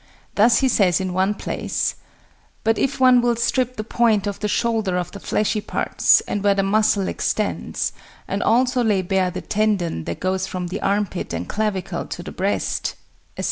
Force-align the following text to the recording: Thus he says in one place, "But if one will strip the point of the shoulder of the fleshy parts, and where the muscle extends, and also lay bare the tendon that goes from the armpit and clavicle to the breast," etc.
Thus 0.33 0.61
he 0.61 0.67
says 0.67 0.99
in 0.99 1.13
one 1.13 1.35
place, 1.35 1.93
"But 2.63 2.79
if 2.79 2.99
one 2.99 3.21
will 3.21 3.35
strip 3.35 3.75
the 3.75 3.83
point 3.83 4.25
of 4.25 4.39
the 4.39 4.47
shoulder 4.47 4.97
of 4.97 5.11
the 5.11 5.19
fleshy 5.19 5.61
parts, 5.61 6.21
and 6.21 6.43
where 6.43 6.55
the 6.55 6.63
muscle 6.63 7.07
extends, 7.07 7.93
and 8.27 8.41
also 8.41 8.83
lay 8.83 9.03
bare 9.03 9.29
the 9.29 9.41
tendon 9.41 10.05
that 10.05 10.19
goes 10.19 10.47
from 10.47 10.69
the 10.69 10.81
armpit 10.81 11.33
and 11.33 11.47
clavicle 11.47 12.07
to 12.07 12.23
the 12.23 12.31
breast," 12.31 12.95
etc. 13.35 13.39